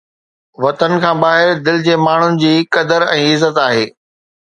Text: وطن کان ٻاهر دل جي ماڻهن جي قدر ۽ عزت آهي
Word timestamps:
وطن 0.63 0.91
کان 1.03 1.15
ٻاهر 1.25 1.47
دل 1.67 1.77
جي 1.89 1.95
ماڻهن 2.07 2.43
جي 2.45 2.53
قدر 2.79 3.09
۽ 3.21 3.25
عزت 3.31 3.65
آهي 3.69 3.89